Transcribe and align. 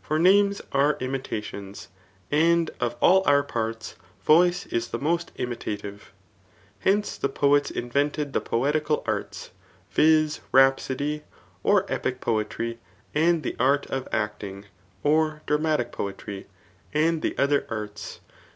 For 0.00 0.20
names 0.20 0.62
are 0.70 0.96
imitations', 1.00 1.88
and 2.30 2.70
of 2.78 2.94
all 3.00 3.24
our 3.26 3.42
parts, 3.42 3.96
vcnce 4.24 4.72
is 4.72 4.86
the 4.86 5.00
most 5.00 5.32
imitative. 5.34 6.12
Hence, 6.78 7.18
the 7.18 7.28
poets 7.28 7.72
invented 7.72 8.34
the 8.34 8.40
poe 8.40 8.60
tical 8.70 9.02
arts, 9.04 9.50
viz. 9.90 10.38
rhapsody, 10.52 11.24
j^or 11.64 11.84
epic 11.90 12.20
poetry,] 12.20 12.78
and 13.16 13.42
the 13.42 13.56
art 13.58 13.84
of 13.86 14.06
acting, 14.12 14.66
[or 15.02 15.42
dramatic 15.44 15.90
poetry,] 15.90 16.46
and 16.92 17.20
die 17.20 17.34
other 17.36 17.66
arts. 17.68 18.20